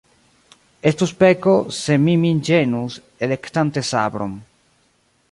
[0.91, 2.95] Estus peko, se mi min ĝenus,
[3.27, 4.33] elektante sabron.